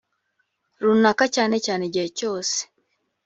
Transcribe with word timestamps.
runaka 0.85 1.25
cyane 1.35 1.55
cyane 1.65 1.83
igihe 1.89 2.07
cyose 2.19 2.57